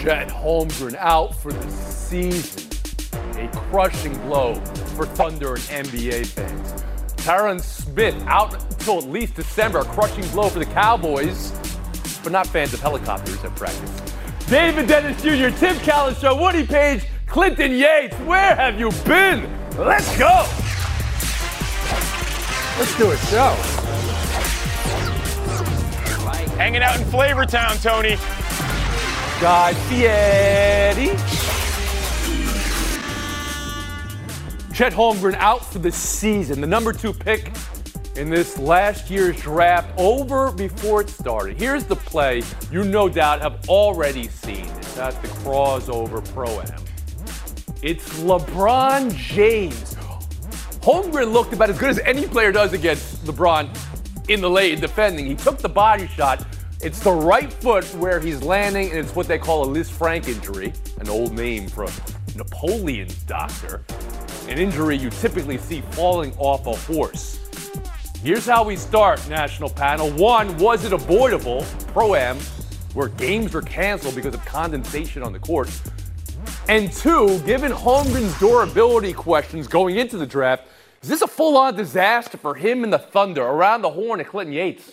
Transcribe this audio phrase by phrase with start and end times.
[0.00, 2.70] Chet Holmgren out for the season.
[3.36, 4.54] A crushing blow
[4.96, 6.82] for Thunder and NBA fans.
[7.16, 9.80] Tyron Smith out until at least December.
[9.80, 11.52] A crushing blow for the Cowboys,
[12.22, 13.90] but not fans of helicopters at practice.
[14.48, 18.16] David Dennis Jr., Tim Cowlishaw, Woody Paige, Clinton Yates.
[18.20, 19.46] Where have you been?
[19.76, 20.46] Let's go.
[22.78, 23.54] Let's do a show.
[26.56, 28.16] Hanging out in Flavortown, Tony.
[29.40, 31.16] Guy Fieri.
[34.74, 36.60] Chet Holmgren out for the season.
[36.60, 37.50] The number two pick
[38.16, 41.58] in this last year's draft over before it started.
[41.58, 44.66] Here's the play you no doubt have already seen.
[44.76, 46.84] It's at the CrawsOver pro am.
[47.82, 49.94] It's LeBron James.
[50.82, 53.74] Holmgren looked about as good as any player does against LeBron
[54.28, 55.24] in the lane defending.
[55.24, 56.46] He took the body shot.
[56.82, 60.72] It's the right foot where he's landing, and it's what they call a Lisfranc injury,
[60.98, 61.86] an old name for
[62.34, 63.84] Napoleon's doctor.
[64.48, 67.38] An injury you typically see falling off a horse.
[68.22, 70.10] Here's how we start, national panel.
[70.12, 71.66] One, was it avoidable?
[71.88, 72.38] Pro Am,
[72.94, 75.70] where games were canceled because of condensation on the court.
[76.66, 80.66] And two, given Holmgren's durability questions going into the draft,
[81.02, 84.28] is this a full on disaster for him and the Thunder around the horn at
[84.28, 84.92] Clinton Yates?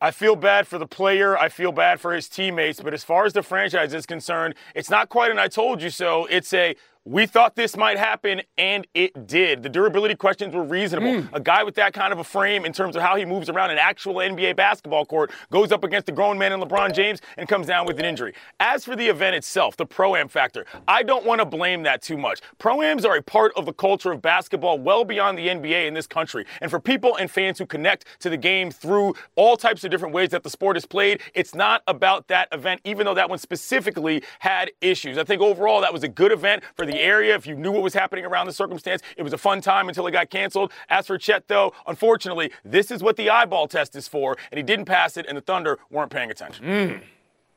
[0.00, 1.38] I feel bad for the player.
[1.38, 2.80] I feel bad for his teammates.
[2.80, 5.90] But as far as the franchise is concerned, it's not quite an I told you
[5.90, 6.26] so.
[6.26, 6.76] It's a
[7.06, 9.62] we thought this might happen, and it did.
[9.62, 11.22] The durability questions were reasonable.
[11.22, 11.28] Mm.
[11.32, 13.70] A guy with that kind of a frame, in terms of how he moves around
[13.70, 17.48] an actual NBA basketball court, goes up against a grown man in LeBron James and
[17.48, 18.34] comes down with an injury.
[18.58, 22.02] As for the event itself, the pro am factor, I don't want to blame that
[22.02, 22.40] too much.
[22.58, 25.94] Pro ams are a part of the culture of basketball well beyond the NBA in
[25.94, 26.44] this country.
[26.60, 30.12] And for people and fans who connect to the game through all types of different
[30.12, 33.38] ways that the sport is played, it's not about that event, even though that one
[33.38, 35.18] specifically had issues.
[35.18, 37.72] I think overall that was a good event for the the area, if you knew
[37.72, 40.72] what was happening around the circumstance, it was a fun time until it got canceled.
[40.88, 44.62] As for Chet, though, unfortunately, this is what the eyeball test is for, and he
[44.62, 46.64] didn't pass it, and the Thunder weren't paying attention.
[46.64, 47.02] Mm.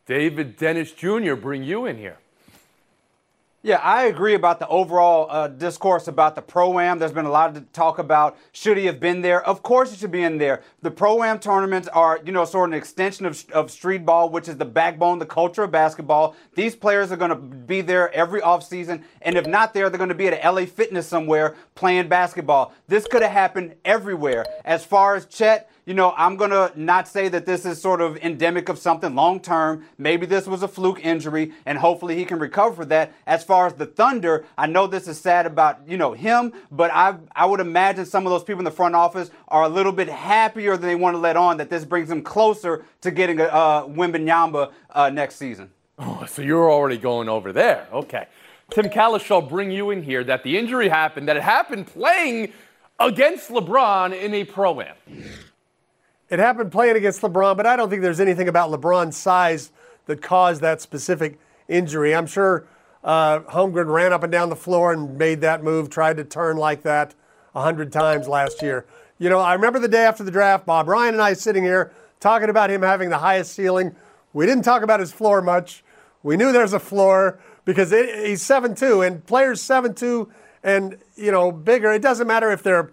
[0.06, 2.18] David Dennis Jr., bring you in here.
[3.62, 6.98] Yeah, I agree about the overall uh, discourse about the pro am.
[6.98, 9.46] There's been a lot of talk about should he have been there.
[9.46, 10.64] Of course, he should be in there.
[10.82, 14.30] The pro am tournaments are, you know, sort of an extension of, of street ball,
[14.30, 16.38] which is the backbone, the culture of basketball.
[16.56, 20.08] These players are going to be there every offseason, and if not there, they're going
[20.08, 22.74] to be at LA Fitness somewhere playing basketball.
[22.88, 24.46] This could have happened everywhere.
[24.64, 28.00] As far as Chet, you know, I'm going to not say that this is sort
[28.00, 29.86] of endemic of something long term.
[29.98, 33.12] Maybe this was a fluke injury, and hopefully he can recover that.
[33.26, 36.92] As far as the Thunder, I know this is sad about, you know, him, but
[36.94, 39.92] I, I would imagine some of those people in the front office are a little
[39.92, 43.40] bit happier than they want to let on that this brings them closer to getting
[43.40, 45.72] a uh, Wembanyama uh, next season.
[45.98, 47.88] Oh, so you're already going over there.
[47.92, 48.28] Okay.
[48.70, 52.54] Tim Cowlishaw bring you in here that the injury happened, that it happened playing
[53.00, 54.96] against LeBron in a pro am.
[56.30, 59.72] It happened playing against LeBron, but I don't think there's anything about LeBron's size
[60.06, 62.16] that caused that specific injury.
[62.16, 62.68] I'm sure
[63.04, 66.58] uh, Holmgren ran up and down the floor and made that move, tried to turn
[66.58, 67.16] like that
[67.56, 68.86] a hundred times last year.
[69.18, 71.92] You know, I remember the day after the draft, Bob Ryan and I sitting here
[72.20, 73.96] talking about him having the highest ceiling.
[74.34, 75.84] We didn't talk about his floor much.
[76.22, 80.30] We knew there's a floor because it, he's 7'2", and players 7'2",
[80.64, 82.92] and, you know, bigger, it doesn't matter if they're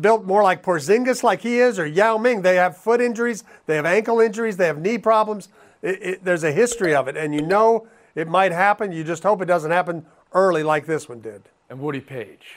[0.00, 2.42] built more like Porzingis, like he is, or Yao Ming.
[2.42, 5.48] They have foot injuries, they have ankle injuries, they have knee problems.
[5.82, 8.92] It, it, there's a history of it, and you know it might happen.
[8.92, 11.42] You just hope it doesn't happen early like this one did.
[11.68, 12.56] And Woody Paige.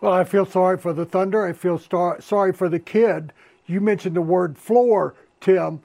[0.00, 1.46] Well, I feel sorry for the Thunder.
[1.46, 3.32] I feel star- sorry for the kid.
[3.66, 5.80] You mentioned the word floor, Tim.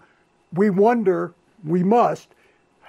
[0.53, 1.33] We wonder,
[1.63, 2.27] we must,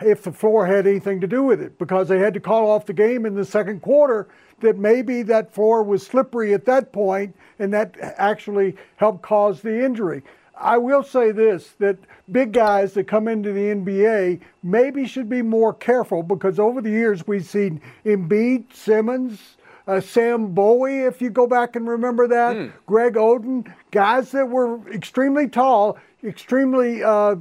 [0.02, 2.86] if the floor had anything to do with it because they had to call off
[2.86, 4.28] the game in the second quarter
[4.60, 9.84] that maybe that floor was slippery at that point and that actually helped cause the
[9.84, 10.22] injury.
[10.62, 11.96] I will say this that
[12.30, 16.90] big guys that come into the NBA maybe should be more careful because over the
[16.90, 19.56] years we've seen Embiid, Simmons,
[19.86, 22.66] uh, Sam Bowie, if you go back and remember that, Hmm.
[22.86, 27.36] Greg Oden, guys that were extremely tall, extremely uh,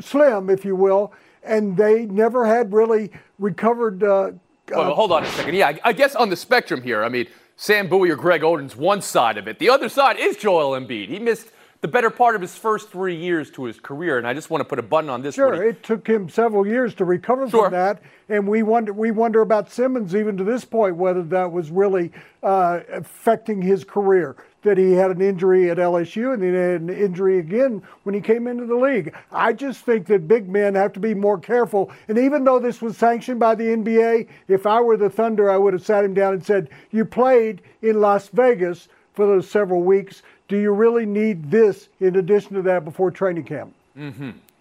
[0.00, 1.12] slim, if you will,
[1.46, 4.02] and they never had really recovered.
[4.02, 4.32] Uh,
[4.70, 5.54] Well, hold on a second.
[5.54, 7.26] Yeah, I, I guess on the spectrum here, I mean,
[7.56, 9.58] Sam Bowie or Greg Oden's one side of it.
[9.58, 11.08] The other side is Joel Embiid.
[11.08, 11.48] He missed
[11.86, 14.60] the better part of his first three years to his career, and I just want
[14.60, 15.36] to put a button on this.
[15.36, 15.68] Sure, Woody.
[15.68, 17.64] it took him several years to recover Sure.
[17.66, 21.52] from that, and we wonder we wonder about Simmons even to this point whether that
[21.52, 22.10] was really
[22.42, 24.34] uh, affecting his career.
[24.62, 28.20] That he had an injury at LSU and then had an injury again when he
[28.20, 29.14] came into the league.
[29.30, 31.92] I just think that big men have to be more careful.
[32.08, 35.56] And even though this was sanctioned by the NBA, if I were the Thunder, I
[35.56, 39.82] would have sat him down and said, "You played in Las Vegas for those several
[39.82, 40.22] weeks.
[40.48, 43.74] Do you really need this in addition to that before training camp?"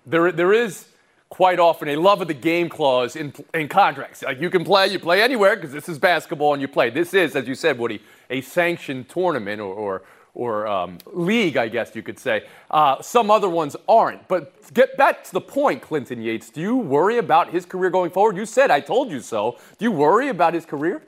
[0.06, 0.88] There, there is
[1.30, 4.24] quite often a love of the game clause in, in contracts.
[4.24, 6.90] Like you can play, you play anywhere because this is basketball and you play.
[6.90, 10.02] This is, as you said, Woody, a sanctioned tournament or, or,
[10.34, 12.46] or um, league, I guess you could say.
[12.70, 14.28] Uh, some other ones aren't.
[14.28, 16.50] But get back to the point, Clinton Yates.
[16.50, 18.38] Do you worry about his career going forward?
[18.38, 19.58] You said, I told you so.
[19.78, 21.02] Do you worry about his career?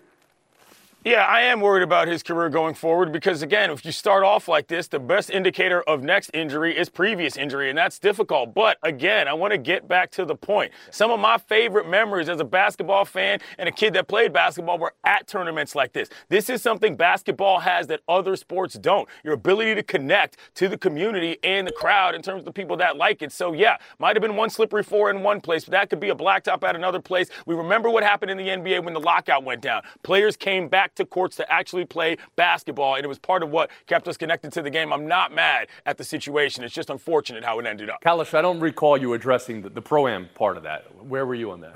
[1.07, 4.49] Yeah, I am worried about his career going forward because, again, if you start off
[4.49, 8.53] like this, the best indicator of next injury is previous injury, and that's difficult.
[8.53, 10.73] But again, I want to get back to the point.
[10.91, 14.79] Some of my favorite memories as a basketball fan and a kid that played basketball
[14.79, 16.09] were at tournaments like this.
[16.27, 20.77] This is something basketball has that other sports don't your ability to connect to the
[20.77, 23.31] community and the crowd in terms of the people that like it.
[23.31, 26.09] So, yeah, might have been one slippery four in one place, but that could be
[26.09, 27.29] a blacktop at another place.
[27.45, 29.83] We remember what happened in the NBA when the lockout went down.
[30.03, 33.71] Players came back to courts to actually play basketball, and it was part of what
[33.87, 34.93] kept us connected to the game.
[34.93, 36.63] I'm not mad at the situation.
[36.63, 38.01] It's just unfortunate how it ended up.
[38.03, 40.93] Cowlishaw, I don't recall you addressing the, the pro am part of that.
[41.03, 41.75] Where were you on that?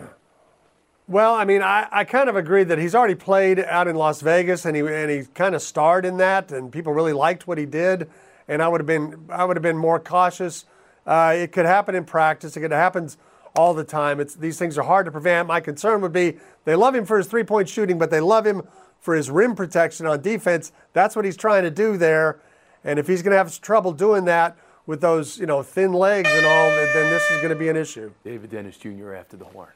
[1.07, 4.21] Well, I mean, I, I kind of agree that he's already played out in Las
[4.21, 7.57] Vegas, and he and he kind of starred in that, and people really liked what
[7.57, 8.09] he did.
[8.47, 10.65] And I would have been I would have been more cautious.
[11.05, 12.55] Uh, it could happen in practice.
[12.55, 13.09] It could happen
[13.57, 14.19] all the time.
[14.19, 15.47] It's these things are hard to prevent.
[15.47, 18.45] My concern would be they love him for his three point shooting, but they love
[18.45, 18.61] him
[19.01, 20.71] for his rim protection on defense.
[20.93, 22.39] That's what he's trying to do there.
[22.83, 24.55] And if he's going to have trouble doing that
[24.85, 27.75] with those you know thin legs and all, then this is going to be an
[27.75, 28.11] issue.
[28.23, 29.13] David Dennis Jr.
[29.13, 29.71] after the horn.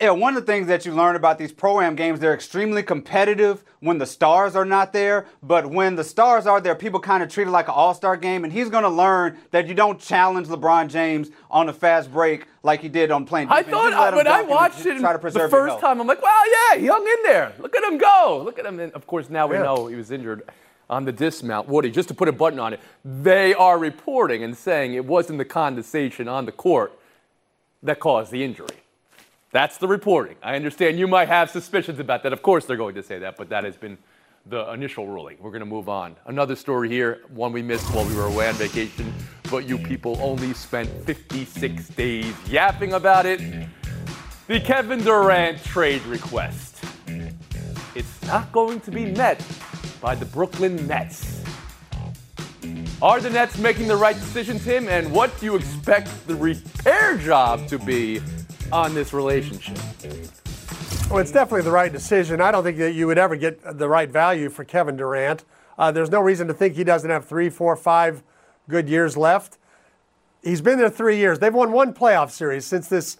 [0.00, 3.62] Yeah, one of the things that you learn about these pro-am games, they're extremely competitive
[3.80, 5.26] when the stars are not there.
[5.42, 8.42] But when the stars are there, people kind of treat it like an all-star game.
[8.44, 12.46] And he's going to learn that you don't challenge LeBron James on a fast break
[12.64, 14.50] like he did on playing I thought Just let I, him when I dunk and
[14.50, 17.52] watched it try to the first time, I'm like, well, yeah, he hung in there.
[17.60, 18.42] Look at him go.
[18.44, 18.80] Look at him.
[18.80, 19.62] And of course, now we Yeah.
[19.62, 20.42] know he was injured
[20.90, 21.68] on the dismount.
[21.68, 25.38] Woody, just to put a button on it, they are reporting and saying it wasn't
[25.38, 26.92] the condensation on the court
[27.82, 28.66] that caused the injury.
[29.54, 30.34] That's the reporting.
[30.42, 32.32] I understand you might have suspicions about that.
[32.32, 33.96] Of course, they're going to say that, but that has been
[34.46, 35.36] the initial ruling.
[35.38, 36.16] We're going to move on.
[36.26, 39.14] Another story here, one we missed while we were away on vacation,
[39.52, 43.40] but you people only spent 56 days yapping about it.
[44.48, 46.82] The Kevin Durant trade request.
[47.94, 49.40] It's not going to be met
[50.00, 51.44] by the Brooklyn Nets.
[53.00, 54.88] Are the Nets making the right decision, Tim?
[54.88, 58.20] And what do you expect the repair job to be
[58.72, 59.78] on this relationship?
[61.10, 62.40] Well, it's definitely the right decision.
[62.40, 65.44] I don't think that you would ever get the right value for Kevin Durant.
[65.78, 68.22] Uh, there's no reason to think he doesn't have three, four, five
[68.68, 69.58] good years left.
[70.42, 71.38] He's been there three years.
[71.38, 73.18] They've won one playoff series since this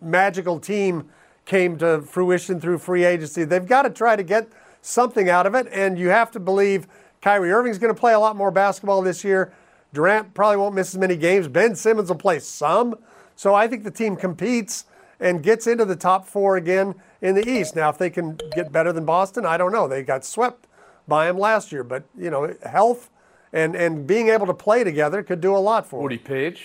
[0.00, 1.08] magical team
[1.44, 3.44] came to fruition through free agency.
[3.44, 4.48] They've got to try to get
[4.80, 6.86] something out of it, and you have to believe
[7.20, 9.52] Kyrie Irving's going to play a lot more basketball this year.
[9.92, 11.48] Durant probably won't miss as many games.
[11.48, 12.96] Ben Simmons will play some.
[13.42, 14.84] So I think the team competes
[15.18, 17.74] and gets into the top four again in the East.
[17.74, 19.88] Now, if they can get better than Boston, I don't know.
[19.88, 20.68] They got swept
[21.08, 23.10] by them last year, but you know, health
[23.52, 26.60] and and being able to play together could do a lot for Woody them.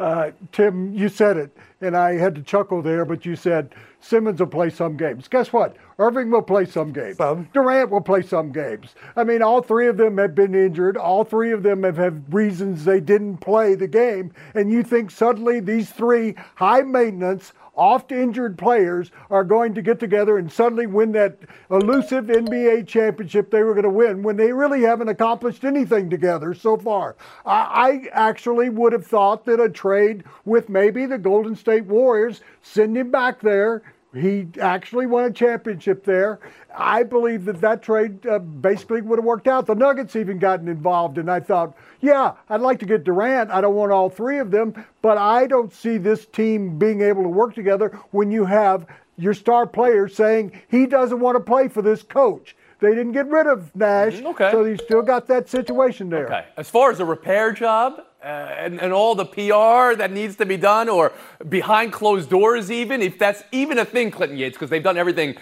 [0.00, 4.40] Uh, Tim, you said it, and I had to chuckle there, but you said Simmons
[4.40, 5.28] will play some games.
[5.28, 5.76] Guess what?
[5.98, 7.18] Irving will play some games.
[7.18, 7.50] Some.
[7.52, 8.94] Durant will play some games.
[9.14, 10.96] I mean, all three of them have been injured.
[10.96, 14.32] All three of them have had reasons they didn't play the game.
[14.54, 19.98] And you think suddenly these three high maintenance, oft injured players are going to get
[19.98, 21.38] together and suddenly win that
[21.70, 26.52] elusive NBA championship they were going to win when they really haven't accomplished anything together
[26.52, 27.16] so far.
[27.46, 32.42] I, I actually would have thought that a trade with maybe the Golden State Warriors,
[32.60, 33.82] send him back there.
[34.14, 36.40] He actually won a championship there.
[36.76, 39.66] I believe that that trade uh, basically would have worked out.
[39.66, 43.50] The Nuggets even gotten involved, and I thought, yeah, I'd like to get Durant.
[43.50, 47.22] I don't want all three of them, but I don't see this team being able
[47.22, 48.86] to work together when you have
[49.16, 52.56] your star player saying he doesn't want to play for this coach.
[52.80, 54.50] They didn't get rid of Nash, Mm, okay.
[54.50, 56.24] so you still got that situation there.
[56.26, 56.46] Okay.
[56.56, 60.46] As far as a repair job uh, and, and all the PR that needs to
[60.46, 61.12] be done, or
[61.48, 65.36] behind closed doors, even if that's even a thing, Clinton Yates, because they've done everything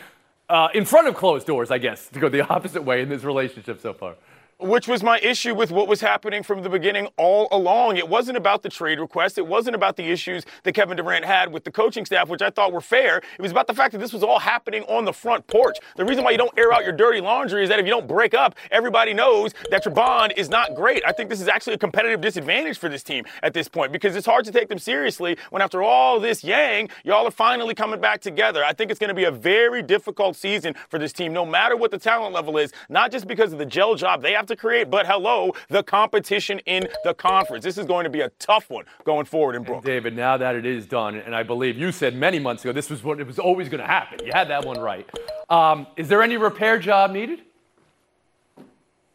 [0.49, 3.25] uh, in front of closed doors, I guess, to go the opposite way in this
[3.25, 4.15] relationship so far.
[4.59, 7.97] Which was my issue with what was happening from the beginning all along.
[7.97, 9.39] It wasn't about the trade request.
[9.39, 12.51] It wasn't about the issues that Kevin Durant had with the coaching staff, which I
[12.51, 13.19] thought were fair.
[13.19, 15.79] It was about the fact that this was all happening on the front porch.
[15.97, 18.09] The reason why you don't air out your dirty laundry is that if you don't
[18.09, 21.03] break up, everybody knows that your bond is not great.
[21.07, 24.17] I think this is actually a competitive disadvantage for this team at this point because
[24.17, 28.01] it's hard to take them seriously when after all this yang, y'all are finally coming
[28.01, 28.65] back together.
[28.65, 31.77] I think it's going to be a very difficult season for this team, no matter
[31.77, 34.57] what the talent level is, not just because of the gel job they have to
[34.57, 37.65] create, but hello, the competition in the conference.
[37.65, 39.85] This is going to be a tough one going forward in Brooklyn.
[39.85, 42.91] David, now that it is done, and I believe you said many months ago this
[42.91, 44.25] was what it was always going to happen.
[44.25, 45.09] You had that one right.
[45.49, 47.41] Um, is there any repair job needed?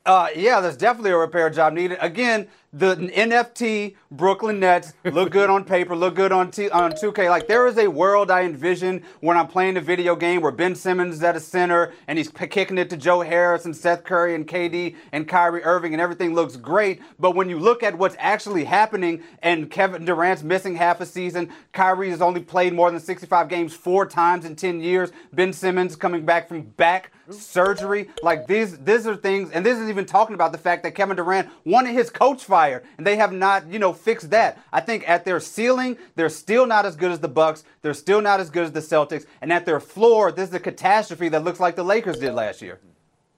[0.06, 1.98] Uh, yeah, there's definitely a repair job needed.
[2.02, 7.30] Again, the NFT Brooklyn Nets look good on paper, look good on T- on 2K.
[7.30, 10.74] Like there is a world I envision when I'm playing a video game where Ben
[10.74, 14.04] Simmons is at a center and he's p- kicking it to Joe Harris and Seth
[14.04, 17.00] Curry and KD and Kyrie Irving and everything looks great.
[17.20, 21.50] But when you look at what's actually happening and Kevin Durant's missing half a season,
[21.74, 25.12] Kyrie has only played more than 65 games four times in 10 years.
[25.32, 28.10] Ben Simmons coming back from back surgery.
[28.22, 31.16] Like these, these are things, and this is even talking about the fact that Kevin
[31.16, 34.60] Durant wanted his coach fired, and they have not, you know, fixed that.
[34.72, 37.64] I think at their ceiling, they're still not as good as the Bucks.
[37.82, 40.60] They're still not as good as the Celtics, and at their floor, this is a
[40.60, 42.80] catastrophe that looks like the Lakers did last year.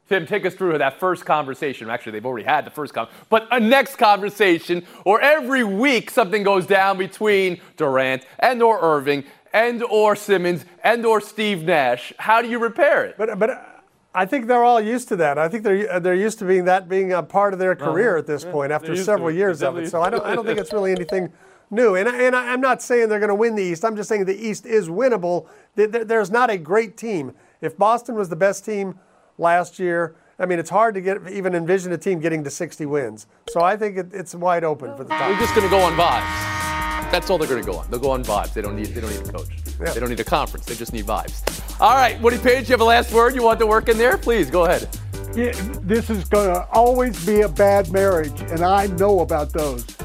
[0.08, 1.90] Tim, take us through that first conversation.
[1.90, 6.44] Actually, they've already had the first con, but a next conversation, or every week something
[6.44, 12.14] goes down between Durant and or Irving and or Simmons and or Steve Nash.
[12.20, 13.16] How do you repair it?
[13.18, 13.75] But but
[14.16, 15.38] I think they're all used to that.
[15.38, 18.16] I think they're uh, they're used to being that being a part of their career
[18.18, 19.90] at this point after several years of it.
[19.90, 21.32] So I don't I don't think it's really anything
[21.70, 21.96] new.
[21.96, 23.84] And I- and I, I'm not saying they're going to win the East.
[23.84, 25.48] I'm just saying the East is winnable.
[25.76, 27.34] There- there- There's not a great team.
[27.62, 29.00] If Boston was the best team
[29.38, 30.16] last year.
[30.38, 33.26] I mean, it's hard to get even envision a team getting to 60 wins.
[33.48, 35.30] So I think it, it's wide open for the top.
[35.30, 37.12] We're just going to go on vibes.
[37.12, 37.90] That's all they're going to go on.
[37.90, 38.54] They'll go on vibes.
[38.54, 38.88] They don't need.
[38.88, 39.48] They don't need a coach.
[39.80, 39.94] Yeah.
[39.94, 40.66] They don't need a conference.
[40.66, 41.42] They just need vibes.
[41.80, 43.36] All right, Woody Paige, you have a last word.
[43.36, 44.18] You want to work in there?
[44.18, 44.88] Please go ahead.
[45.36, 45.52] Yeah,
[45.82, 49.86] this is going to always be a bad marriage, and I know about those.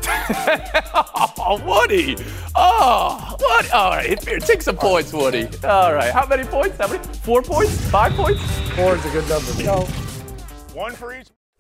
[1.53, 2.17] Oh, Woody.
[2.55, 3.73] Oh, what?
[3.73, 5.49] All right, here, take some points, Woody.
[5.65, 6.77] All right, how many points?
[6.79, 7.03] How many?
[7.03, 7.91] Four points?
[7.91, 8.41] Five points?
[8.77, 9.47] Four is a good number.
[9.47, 9.81] So,
[10.79, 11.27] One for each.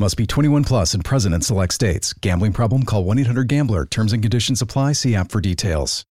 [0.00, 2.14] Must be 21 plus and present in select states.
[2.14, 2.84] Gambling problem?
[2.84, 3.84] Call 1 800 Gambler.
[3.84, 4.92] Terms and conditions apply.
[4.92, 6.06] See app for details.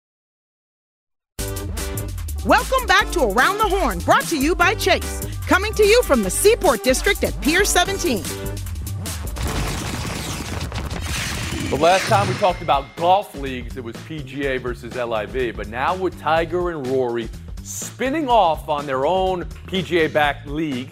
[2.45, 5.27] Welcome back to Around the Horn, brought to you by Chase.
[5.47, 8.23] Coming to you from the Seaport District at Pier 17.
[11.71, 15.57] The last time we talked about golf leagues, it was PGA versus LIV.
[15.57, 17.31] But now with Tiger and Rory
[17.63, 20.91] spinning off on their own PGA backed league,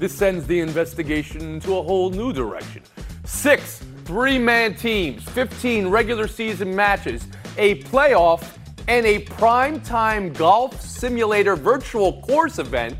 [0.00, 2.82] this sends the investigation into a whole new direction.
[3.26, 7.26] Six three man teams, 15 regular season matches,
[7.58, 8.56] a playoff,
[8.88, 12.96] and a primetime golf simulator virtual course event.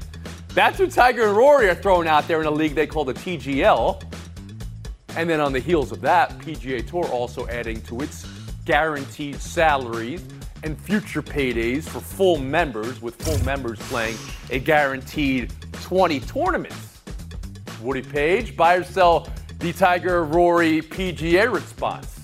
[0.54, 3.14] That's what Tiger and Rory are throwing out there in a league they call the
[3.14, 4.04] TGL.
[5.16, 8.26] And then on the heels of that, PGA Tour also adding to its
[8.66, 10.22] guaranteed salaries
[10.64, 14.16] and future paydays for full members, with full members playing
[14.50, 16.89] a guaranteed 20 tournaments.
[17.80, 22.20] Woody Paige, buy or sell the Tiger Rory PGA response.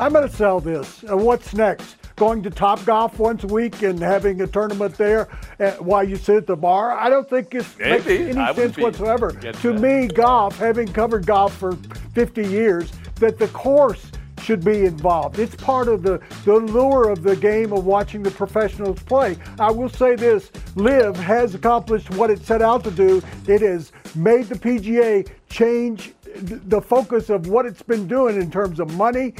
[0.00, 1.04] I'm going to sell this.
[1.04, 1.96] Uh, what's next?
[2.16, 5.24] Going to Top Golf once a week and having a tournament there
[5.78, 6.92] while you sit at the bar?
[6.92, 9.32] I don't think it makes any I sense whatsoever.
[9.32, 11.76] To me, golf, having covered golf for
[12.14, 14.10] 50 years, that the course
[14.42, 15.38] should be involved.
[15.38, 19.36] It's part of the, the lure of the game of watching the professionals play.
[19.58, 23.22] I will say this LIV has accomplished what it set out to do.
[23.46, 28.80] It has made the PGA change the focus of what it's been doing in terms
[28.80, 29.34] of money,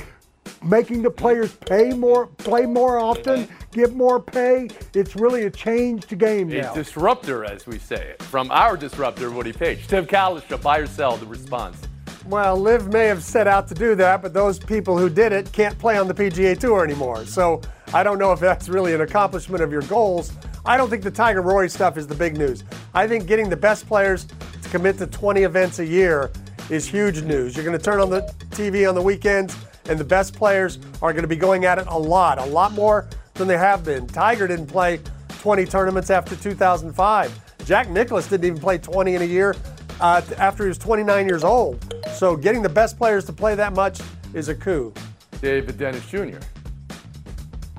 [0.63, 4.69] making the players pay more, play more often, give more pay.
[4.95, 6.75] It's really a changed game A now.
[6.75, 9.87] disruptor, as we say it, from our disruptor, Woody Paige.
[9.87, 11.81] Tim Cowlishaw, buy or sell the response.
[12.27, 15.51] Well, LIV may have set out to do that, but those people who did it
[15.53, 17.25] can't play on the PGA Tour anymore.
[17.25, 17.63] So
[17.95, 20.33] I don't know if that's really an accomplishment of your goals.
[20.69, 22.63] I don't think the Tiger Rory stuff is the big news.
[22.93, 26.31] I think getting the best players to commit to 20 events a year
[26.69, 27.57] is huge news.
[27.57, 28.21] You're going to turn on the
[28.51, 29.57] TV on the weekends,
[29.89, 32.73] and the best players are going to be going at it a lot, a lot
[32.73, 34.07] more than they have been.
[34.09, 35.01] Tiger didn't play
[35.39, 37.65] 20 tournaments after 2005.
[37.65, 39.57] Jack Nicklaus didn't even play 20 in a year
[40.03, 41.83] uh, after he was 29 years old.
[42.13, 44.03] So getting the best players to play that much
[44.35, 44.93] is a coup.
[45.41, 46.41] David Dennis Jr.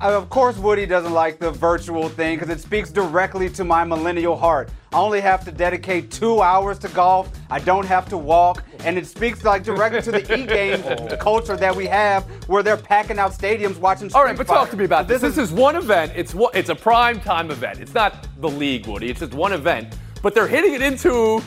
[0.00, 3.84] Uh, Of course, Woody doesn't like the virtual thing because it speaks directly to my
[3.84, 4.70] millennial heart.
[4.92, 7.30] I only have to dedicate two hours to golf.
[7.50, 10.82] I don't have to walk, and it speaks like directly to the e-game
[11.18, 14.10] culture that we have, where they're packing out stadiums watching.
[14.14, 15.20] All right, Street but talk to me about this.
[15.20, 16.12] This This is one event.
[16.16, 17.80] It's one- it's a prime time event.
[17.80, 19.10] It's not the league, Woody.
[19.10, 19.94] It's just one event.
[20.22, 21.40] But they're hitting it into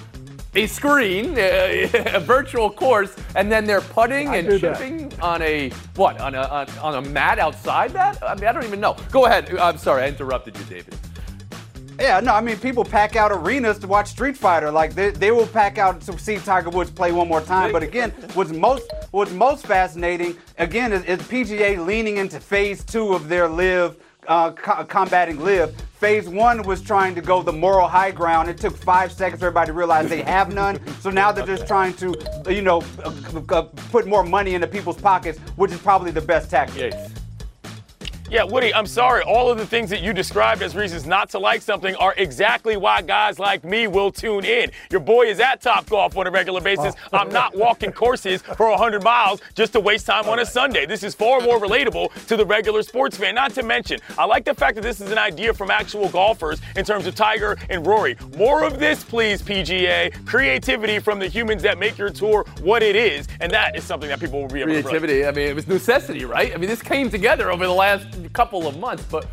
[0.55, 4.77] a screen, a, a virtual course, and then they're putting I and do that.
[4.77, 6.19] chipping on a what?
[6.19, 8.21] On a on, on a mat outside that?
[8.21, 8.95] I mean, I don't even know.
[9.11, 9.55] Go ahead.
[9.57, 10.95] I'm sorry, I interrupted you, David.
[11.99, 14.71] Yeah, no, I mean people pack out arenas to watch Street Fighter.
[14.71, 17.71] Like they, they will pack out to see Tiger Woods play one more time.
[17.71, 23.13] But again, what's most what's most fascinating again is, is PGA leaning into phase two
[23.13, 23.97] of their LIV.
[24.27, 25.75] Uh, co- combating LIV.
[25.99, 28.49] Phase one was trying to go the moral high ground.
[28.49, 30.79] It took five seconds for everybody to realize they have none.
[30.99, 32.13] So now they're just trying to,
[32.49, 36.49] you know, uh, uh, put more money into people's pockets, which is probably the best
[36.49, 36.93] tactic.
[36.93, 37.22] Yates.
[38.29, 39.21] Yeah, Woody, I'm sorry.
[39.23, 42.77] All of the things that you described as reasons not to like something are exactly
[42.77, 44.71] why guys like me will tune in.
[44.89, 46.95] Your boy is at Top Golf on a regular basis.
[47.11, 47.17] Oh.
[47.17, 50.85] I'm not walking courses for 100 miles just to waste time on a Sunday.
[50.85, 53.35] This is far more relatable to the regular sports fan.
[53.35, 56.59] Not to mention, I like the fact that this is an idea from actual golfers
[56.75, 58.15] in terms of Tiger and Rory.
[58.37, 60.25] More of this, please, PGA.
[60.25, 64.09] Creativity from the humans that make your tour what it is, and that is something
[64.09, 64.83] that people will be able to to.
[64.83, 65.25] creativity.
[65.25, 66.53] I mean, it was necessity, right?
[66.53, 69.03] I mean, this came together over the last couple of months.
[69.09, 69.27] But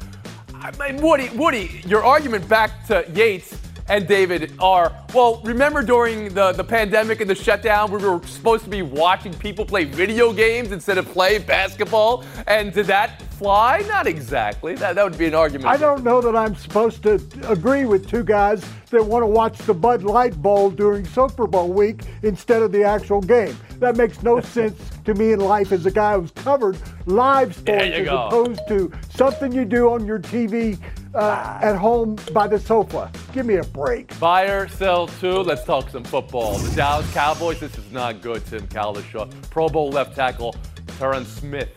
[0.55, 3.57] I mean, Woody, Woody, your argument back to Yates
[3.88, 5.40] and David are well.
[5.43, 9.64] Remember during the the pandemic and the shutdown, we were supposed to be watching people
[9.64, 13.83] play video games instead of play basketball, and did that fly?
[13.88, 14.75] Not exactly.
[14.77, 15.66] That that would be an argument.
[15.66, 19.59] I don't know that I'm supposed to agree with two guys that want to watch
[19.59, 23.57] the Bud Light Bowl during Super Bowl week instead of the actual game.
[23.81, 27.83] That makes no sense to me in life as a guy who's covered live sports
[27.83, 28.27] as go.
[28.27, 30.79] opposed to something you do on your TV
[31.14, 33.11] uh, at home by the sofa.
[33.33, 34.16] Give me a break.
[34.21, 35.40] Buyer, sell two.
[35.40, 36.59] Let's talk some football.
[36.59, 37.59] The Dallas Cowboys.
[37.59, 38.45] This is not good.
[38.47, 40.55] Tim Cowlishaw, Pro Bowl left tackle
[40.99, 41.71] Terrence Smith.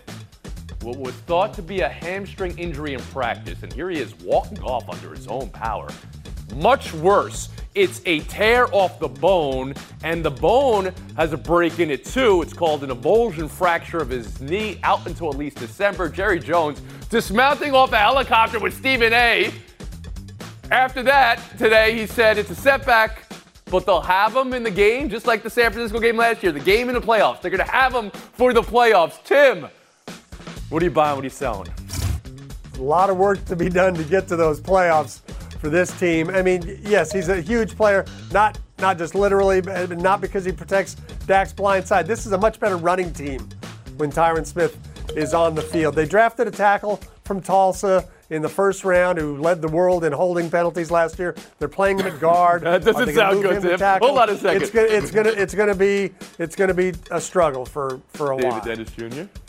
[0.82, 4.62] What was thought to be a hamstring injury in practice, and here he is walking
[4.62, 5.88] off under his own power.
[6.56, 7.48] Much worse.
[7.76, 12.44] It's a tear off the bone, and the bone has a break in it too.
[12.44, 16.08] It's called an avulsion fracture of his knee, out until at least December.
[16.08, 19.52] Jerry Jones dismounting off a helicopter with Stephen A.
[20.70, 23.28] After that, today he said it's a setback,
[23.72, 26.52] but they'll have him in the game, just like the San Francisco game last year.
[26.52, 27.42] The game in the playoffs.
[27.42, 29.24] They're going to have him for the playoffs.
[29.24, 29.68] Tim,
[30.70, 31.16] what are you buying?
[31.16, 31.74] What are you selling?
[32.78, 35.22] A lot of work to be done to get to those playoffs
[35.63, 36.30] for this team.
[36.30, 40.52] I mean, yes, he's a huge player, not not just literally, but not because he
[40.52, 40.95] protects
[41.26, 42.06] Dak's blind side.
[42.06, 43.47] This is a much better running team
[43.95, 44.78] when Tyron Smith
[45.15, 45.95] is on the field.
[45.95, 50.12] They drafted a tackle from Tulsa in the first round who led the world in
[50.12, 51.34] holding penalties last year.
[51.60, 52.63] They're playing him at guard.
[52.63, 53.80] That doesn't Are they gonna sound good, Tim.
[53.80, 54.08] tackle?
[54.10, 54.63] Hold on a second.
[54.63, 58.36] It's gonna, it's gonna, it's gonna be, it's gonna be a struggle for for a
[58.36, 58.62] David while.
[58.65, 59.39] David Dennis Jr.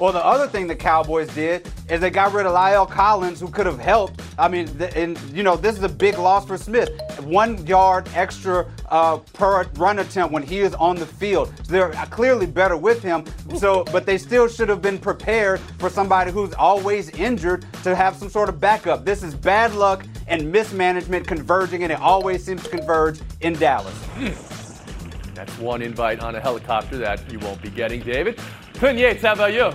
[0.00, 3.48] Well, the other thing the Cowboys did is they got rid of La'el Collins, who
[3.48, 4.22] could have helped.
[4.38, 6.88] I mean, th- and you know, this is a big loss for Smith.
[7.20, 11.52] One yard extra uh, per run attempt when he is on the field.
[11.64, 13.26] So they're clearly better with him.
[13.58, 18.16] So, but they still should have been prepared for somebody who's always injured to have
[18.16, 19.04] some sort of backup.
[19.04, 23.94] This is bad luck and mismanagement converging, and it always seems to converge in Dallas.
[25.34, 28.40] That's one invite on a helicopter that you won't be getting, David.
[28.80, 29.70] Clint Yates, how about you?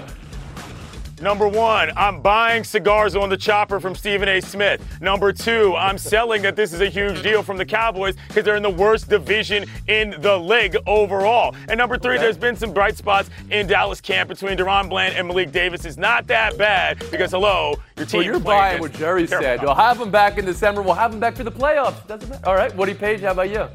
[1.22, 4.42] Number one, I'm buying cigars on the chopper from Stephen A.
[4.42, 4.82] Smith.
[5.00, 8.56] Number two, I'm selling that this is a huge deal from the Cowboys because they're
[8.56, 11.56] in the worst division in the league overall.
[11.70, 12.24] And number three, okay.
[12.24, 15.86] there's been some bright spots in Dallas camp between DaRon Bland and Malik Davis.
[15.86, 18.18] It's not that bad because, hello, your team.
[18.18, 19.62] Well, you're buying what Jerry said.
[19.62, 20.82] We'll have him back in December.
[20.82, 22.08] We'll have him back for the playoffs.
[22.08, 22.48] Doesn't matter.
[22.48, 23.68] All right, Woody Paige, how about you?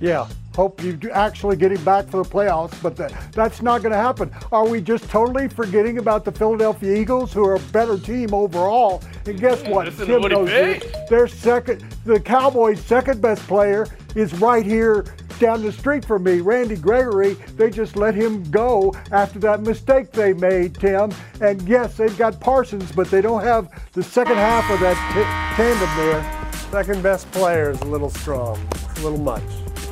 [0.00, 3.92] Yeah, hope you actually get him back for the playoffs, but that, that's not going
[3.92, 4.30] to happen.
[4.50, 9.02] Are we just totally forgetting about the Philadelphia Eagles, who are a better team overall?
[9.26, 9.86] And guess what?
[9.86, 11.08] Listen Tim knows this.
[11.08, 15.06] Their second, the Cowboys' second best player is right here
[15.38, 17.34] down the street from me, Randy Gregory.
[17.56, 21.12] They just let him go after that mistake they made, Tim.
[21.40, 25.56] And yes, they've got Parsons, but they don't have the second half of that t-
[25.56, 26.52] tandem there.
[26.70, 28.58] Second best player is a little strong,
[28.96, 29.42] a little much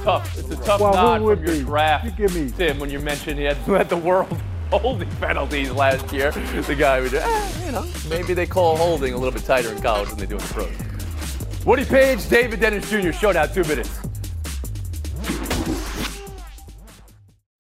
[0.03, 0.39] tough.
[0.39, 1.63] It's a tough well, nod from your be?
[1.63, 2.51] draft, you give me.
[2.51, 4.29] Tim, when you mentioned he had, had the world
[4.71, 6.31] holding penalties last year.
[6.31, 9.83] The guy would, eh, you know, maybe they call holding a little bit tighter in
[9.83, 11.67] college than they do in the pros.
[11.67, 13.13] Woody Paige, David Dennis Jr.
[13.13, 13.99] Showdown, two minutes.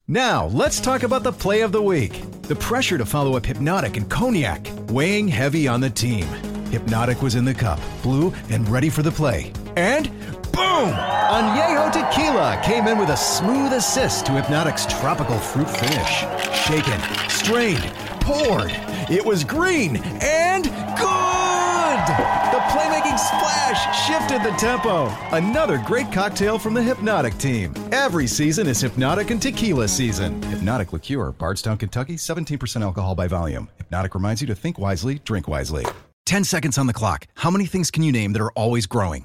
[0.08, 2.20] Now, let's talk about the play of the week.
[2.42, 6.24] The pressure to follow up Hpnotiq and Cognac, weighing heavy on the team.
[6.72, 9.52] Hpnotiq was in the cup, blue, and ready for the play.
[9.80, 10.10] And
[10.52, 10.92] Boom!
[10.92, 16.24] Añejo Tequila came in with a smooth assist to Hpnotiq's tropical fruit finish.
[16.66, 17.82] Shaken, strained,
[18.20, 18.72] poured.
[19.08, 22.04] It was green and good!
[22.52, 25.06] The playmaking splash shifted the tempo.
[25.34, 27.72] Another great cocktail from the Hpnotiq team.
[27.90, 30.42] Every season is Hpnotiq and Tequila season.
[30.42, 33.70] Hpnotiq Liqueur, Bardstown, Kentucky, 17% alcohol by volume.
[33.80, 35.86] Hpnotiq reminds you to think wisely, drink wisely.
[36.26, 37.26] 10 seconds on the clock.
[37.34, 39.24] How many things can you name that are always growing?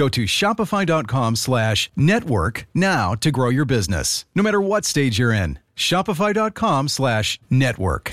[0.00, 5.30] Go to shopify.com slash network now to grow your business, no matter what stage you're
[5.30, 5.58] in.
[5.76, 8.10] Shopify.com slash network.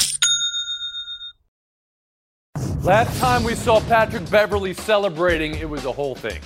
[2.82, 6.42] Last time we saw Patrick Beverley celebrating, it was a whole thing.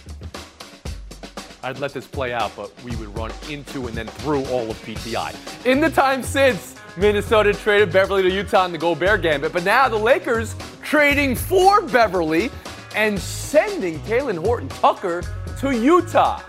[1.63, 4.77] I'd let this play out, but we would run into and then through all of
[4.85, 5.65] PTI.
[5.65, 9.89] In the time since, Minnesota traded Beverley to Utah in the Gobert Gambit, but now
[9.89, 12.51] the Lakers trading for Beverley
[12.95, 15.23] and sending Talen Horton Tucker
[15.59, 16.39] to Utah.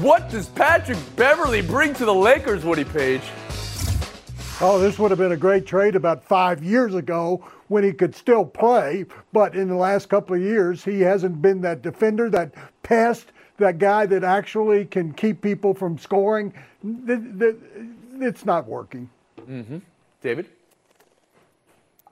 [0.00, 3.22] What does Patrick Beverley bring to the Lakers, Woody Paige?
[4.60, 8.14] Oh, this would have been a great trade about five years ago when he could
[8.14, 12.52] still play, but in the last couple of years, he hasn't been that defender, that
[12.82, 16.52] pest, that guy that actually can keep people from scoring.
[16.82, 19.08] It's not working.
[19.40, 19.78] Mm-hmm.
[20.22, 20.48] David?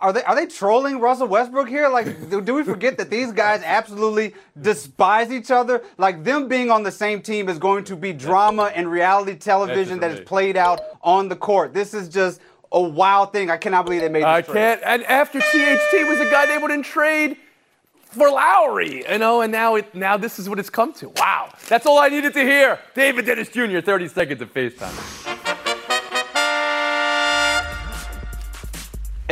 [0.03, 1.88] Are they are they trolling Russell Westbrook here?
[1.88, 5.83] Like, do, do, we forget that these guys absolutely despise each other?
[5.97, 10.01] Like, them being on the same team is going to be drama and reality television
[10.01, 11.73] that is played out on the court.
[11.73, 12.41] This is just
[12.73, 13.51] a wild thing.
[13.51, 14.21] I cannot believe they made.
[14.21, 14.55] This I trade.
[14.55, 14.83] can't.
[14.85, 17.37] And after THT was a guy they wouldn't trade
[18.03, 21.09] for Lowry, you know, and now it now this is what it's come to.
[21.17, 22.79] Wow, that's all I needed to hear.
[22.95, 23.81] David Dennis Jr.
[23.81, 25.42] 30 seconds of FaceTime.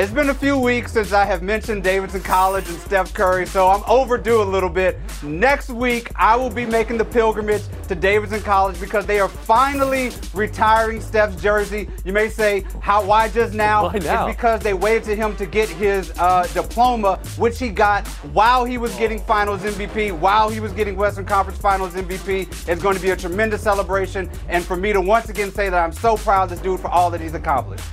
[0.00, 3.68] It's been a few weeks since I have mentioned Davidson College and Steph Curry, so
[3.68, 4.98] I'm overdue a little bit.
[5.22, 10.10] Next week, I will be making the pilgrimage to Davidson College because they are finally
[10.32, 11.86] retiring Steph's jersey.
[12.06, 13.04] You may say, "How?
[13.04, 14.26] Why just now?" Why now?
[14.26, 18.64] It's because they waited to him to get his uh, diploma, which he got while
[18.64, 22.48] he was getting Finals MVP, while he was getting Western Conference Finals MVP.
[22.66, 25.84] It's going to be a tremendous celebration, and for me to once again say that
[25.84, 27.84] I'm so proud of this dude for all that he's accomplished.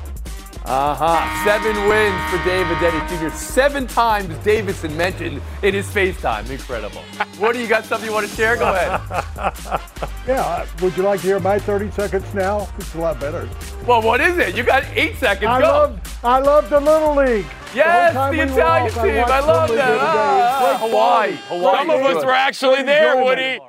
[0.69, 1.43] Uh huh.
[1.45, 3.29] Seven wins for David Dennis Jr.
[3.37, 6.49] Seven times Davidson mentioned in his FaceTime.
[6.49, 7.01] Incredible.
[7.37, 7.85] what do you got?
[7.85, 8.57] Something you want to share?
[8.57, 8.99] Go ahead.
[10.27, 10.41] yeah.
[10.41, 12.67] Uh, would you like to hear my 30 seconds now?
[12.77, 13.47] It's a lot better.
[13.85, 14.57] Well, what is it?
[14.57, 15.47] You got eight seconds.
[15.47, 15.67] I Go.
[15.67, 17.45] love I love the Little League.
[17.73, 19.15] Yes, whole time the we Italian off, team.
[19.15, 19.97] watched I love Little that.
[20.01, 21.31] Ah, Hawaii.
[21.47, 21.77] Hawaii.
[21.77, 23.25] Some of us were actually there, enjoyment.
[23.61, 23.66] Woody.